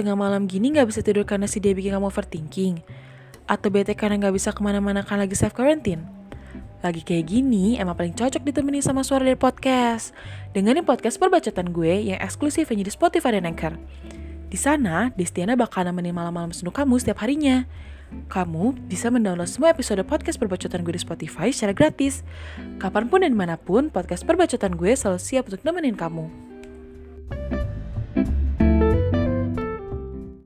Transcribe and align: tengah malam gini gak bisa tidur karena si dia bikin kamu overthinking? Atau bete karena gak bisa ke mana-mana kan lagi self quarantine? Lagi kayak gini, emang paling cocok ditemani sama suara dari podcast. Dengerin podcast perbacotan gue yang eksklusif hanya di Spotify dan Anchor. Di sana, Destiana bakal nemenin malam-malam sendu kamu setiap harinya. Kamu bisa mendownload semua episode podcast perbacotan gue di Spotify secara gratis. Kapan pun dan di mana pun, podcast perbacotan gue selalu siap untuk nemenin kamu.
tengah 0.00 0.16
malam 0.16 0.48
gini 0.48 0.72
gak 0.72 0.88
bisa 0.88 1.04
tidur 1.04 1.28
karena 1.28 1.44
si 1.44 1.60
dia 1.60 1.76
bikin 1.76 1.92
kamu 1.92 2.08
overthinking? 2.08 2.80
Atau 3.44 3.68
bete 3.68 3.92
karena 3.92 4.16
gak 4.16 4.34
bisa 4.34 4.50
ke 4.50 4.64
mana-mana 4.64 5.04
kan 5.04 5.20
lagi 5.20 5.36
self 5.36 5.52
quarantine? 5.52 6.20
Lagi 6.80 7.04
kayak 7.04 7.28
gini, 7.28 7.76
emang 7.76 7.92
paling 7.92 8.16
cocok 8.16 8.40
ditemani 8.40 8.80
sama 8.80 9.04
suara 9.04 9.28
dari 9.28 9.36
podcast. 9.36 10.16
Dengerin 10.56 10.88
podcast 10.88 11.20
perbacotan 11.20 11.76
gue 11.76 12.08
yang 12.08 12.16
eksklusif 12.16 12.72
hanya 12.72 12.88
di 12.88 12.92
Spotify 12.92 13.36
dan 13.36 13.44
Anchor. 13.44 13.76
Di 14.48 14.56
sana, 14.56 15.12
Destiana 15.12 15.60
bakal 15.60 15.84
nemenin 15.84 16.16
malam-malam 16.16 16.56
sendu 16.56 16.72
kamu 16.72 16.96
setiap 16.96 17.20
harinya. 17.20 17.68
Kamu 18.32 18.90
bisa 18.90 19.12
mendownload 19.12 19.46
semua 19.46 19.70
episode 19.70 20.02
podcast 20.08 20.40
perbacotan 20.40 20.82
gue 20.82 20.96
di 20.96 21.02
Spotify 21.04 21.52
secara 21.52 21.76
gratis. 21.76 22.26
Kapan 22.80 23.06
pun 23.06 23.22
dan 23.22 23.36
di 23.36 23.38
mana 23.38 23.60
pun, 23.60 23.92
podcast 23.92 24.24
perbacotan 24.24 24.74
gue 24.74 24.96
selalu 24.96 25.20
siap 25.20 25.52
untuk 25.52 25.62
nemenin 25.62 25.94
kamu. 25.94 26.49